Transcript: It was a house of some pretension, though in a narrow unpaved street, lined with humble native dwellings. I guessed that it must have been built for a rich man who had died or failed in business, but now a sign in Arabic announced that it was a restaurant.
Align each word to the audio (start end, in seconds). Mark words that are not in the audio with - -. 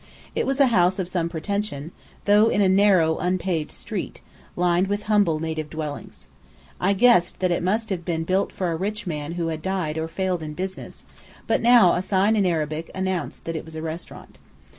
It 0.33 0.47
was 0.47 0.59
a 0.59 0.65
house 0.73 0.97
of 0.97 1.07
some 1.07 1.29
pretension, 1.29 1.91
though 2.25 2.49
in 2.49 2.59
a 2.59 2.67
narrow 2.67 3.19
unpaved 3.19 3.71
street, 3.71 4.21
lined 4.55 4.87
with 4.87 5.03
humble 5.03 5.39
native 5.39 5.69
dwellings. 5.69 6.27
I 6.79 6.93
guessed 6.93 7.39
that 7.39 7.51
it 7.51 7.61
must 7.61 7.91
have 7.91 8.03
been 8.03 8.23
built 8.23 8.51
for 8.51 8.71
a 8.71 8.75
rich 8.75 9.05
man 9.05 9.33
who 9.33 9.49
had 9.49 9.61
died 9.61 9.99
or 9.99 10.07
failed 10.07 10.41
in 10.41 10.55
business, 10.55 11.05
but 11.45 11.61
now 11.61 11.93
a 11.93 12.01
sign 12.01 12.35
in 12.35 12.47
Arabic 12.47 12.89
announced 12.95 13.45
that 13.45 13.55
it 13.55 13.63
was 13.63 13.75
a 13.75 13.81
restaurant. 13.83 14.39